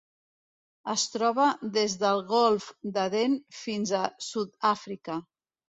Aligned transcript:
Es 0.93 1.03
troba 1.15 1.45
des 1.77 1.97
del 2.05 2.23
Golf 2.33 2.67
d'Aden 2.97 3.39
fins 3.61 3.95
a 4.03 4.05
Sud-àfrica. 4.33 5.25